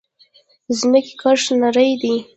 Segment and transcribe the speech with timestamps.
[0.67, 2.15] د ځمکې قشر نری دی.